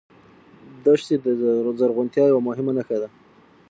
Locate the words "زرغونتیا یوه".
1.79-2.41